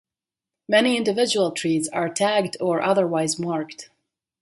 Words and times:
Many 0.67 0.97
individual 0.97 1.51
trees 1.51 1.87
are 1.89 2.09
tagged 2.09 2.57
or 2.59 2.81
otherwise 2.81 3.37
marked. 3.37 3.91